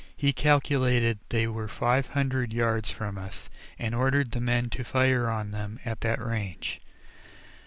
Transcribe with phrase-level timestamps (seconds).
[0.17, 5.29] He calculated they were five hundred yards from us, and ordered the men to fire
[5.29, 6.81] on them at that range.